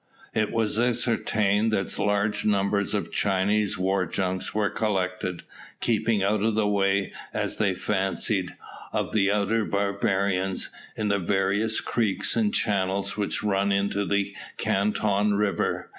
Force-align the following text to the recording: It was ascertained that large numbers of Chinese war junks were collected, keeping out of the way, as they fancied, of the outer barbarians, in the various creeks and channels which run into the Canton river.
It 0.33 0.51
was 0.51 0.79
ascertained 0.79 1.71
that 1.73 1.99
large 1.99 2.43
numbers 2.43 2.95
of 2.95 3.11
Chinese 3.11 3.77
war 3.77 4.07
junks 4.07 4.51
were 4.51 4.71
collected, 4.71 5.43
keeping 5.79 6.23
out 6.23 6.41
of 6.41 6.55
the 6.55 6.67
way, 6.67 7.13
as 7.35 7.57
they 7.57 7.75
fancied, 7.75 8.55
of 8.93 9.11
the 9.13 9.31
outer 9.31 9.63
barbarians, 9.63 10.69
in 10.95 11.09
the 11.09 11.19
various 11.19 11.79
creeks 11.81 12.35
and 12.35 12.51
channels 12.51 13.15
which 13.15 13.43
run 13.43 13.71
into 13.71 14.03
the 14.03 14.33
Canton 14.57 15.35
river. 15.35 15.89